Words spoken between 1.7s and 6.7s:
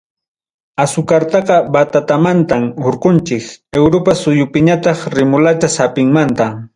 batatamantam hurqunchik, Europa suyupiñataq rimulacha sapinmantam.